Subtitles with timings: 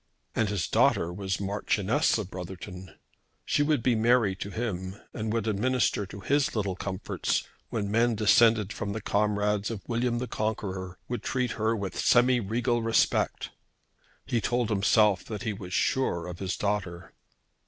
[0.33, 2.95] And his daughter was Marchioness of Brotherton.
[3.45, 8.15] She would be Mary to him, and would administer to his little comforts when men
[8.15, 13.51] descended from the comrades of William the Conqueror would treat her with semi regal respect.
[14.25, 17.13] He told himself that he was sure of his daughter.